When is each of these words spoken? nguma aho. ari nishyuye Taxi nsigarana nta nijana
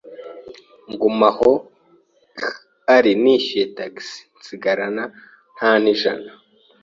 nguma 0.91 1.27
aho. 1.33 1.51
ari 2.95 3.11
nishyuye 3.21 3.65
Taxi 3.77 4.17
nsigarana 4.39 5.03
nta 5.55 5.71
nijana 5.81 6.31